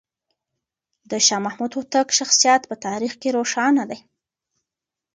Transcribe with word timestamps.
د 1.09 1.11
شاه 1.25 1.43
محمود 1.45 1.71
هوتک 1.77 2.07
شخصیت 2.19 2.61
په 2.69 2.75
تاریخ 2.85 3.13
کې 3.21 3.29
روښانه 3.37 3.83
دی. 3.89 3.99